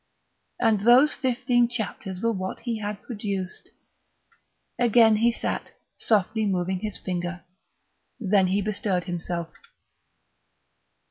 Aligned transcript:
And 0.59 0.79
those 0.79 1.13
fifteen 1.13 1.65
sodden 1.69 1.69
chapters 1.69 2.21
were 2.21 2.31
what 2.31 2.61
he 2.61 2.79
had 2.79 3.03
produced! 3.03 3.69
Again 4.79 5.17
he 5.17 5.31
sat, 5.31 5.75
softly 5.95 6.47
moving 6.47 6.79
his 6.79 6.97
finger.... 6.97 7.43
Then 8.19 8.47
he 8.47 8.63
bestirred 8.63 9.03
himself. 9.03 9.49